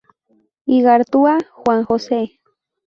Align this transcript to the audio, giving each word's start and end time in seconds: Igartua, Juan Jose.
Igartua, 0.65 1.37
Juan 1.57 1.85
Jose. 1.87 2.21